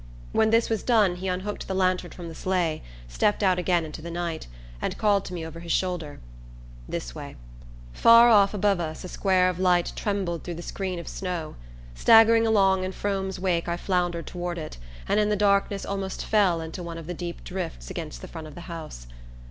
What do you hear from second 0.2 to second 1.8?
When this was done he unhooked the